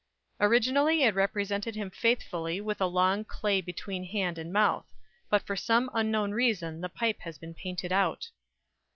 [0.39, 4.91] Originally it represented him faithfully with a long clay between hand and mouth;
[5.29, 8.31] but for some unknown reason the pipe has been painted out.